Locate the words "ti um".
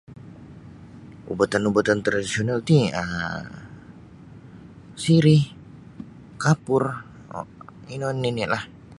2.67-3.45